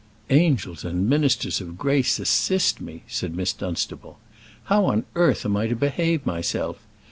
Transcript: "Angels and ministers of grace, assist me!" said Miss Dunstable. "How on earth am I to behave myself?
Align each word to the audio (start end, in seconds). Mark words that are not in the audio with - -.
"Angels 0.31 0.83
and 0.83 1.07
ministers 1.07 1.61
of 1.61 1.77
grace, 1.77 2.17
assist 2.17 2.81
me!" 2.81 3.03
said 3.07 3.35
Miss 3.35 3.53
Dunstable. 3.53 4.17
"How 4.63 4.85
on 4.85 5.05
earth 5.13 5.45
am 5.45 5.55
I 5.55 5.67
to 5.67 5.75
behave 5.75 6.25
myself? 6.25 6.79